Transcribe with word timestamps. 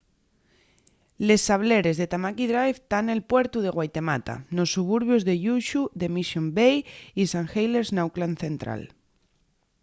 les 1.27 1.41
sableres 1.49 1.97
de 2.01 2.07
tamaki 2.13 2.45
drive 2.53 2.79
tán 2.91 3.03
nel 3.07 3.21
puertu 3.31 3.57
de 3.61 3.71
waitemata 3.79 4.35
nos 4.55 4.71
suburbios 4.75 5.21
de 5.29 5.35
lluxu 5.43 5.81
de 6.01 6.07
mission 6.17 6.45
bay 6.57 6.75
y 7.21 7.23
st 7.29 7.47
heliers 7.55 7.89
n’auckland 7.95 8.35
central 8.45 8.81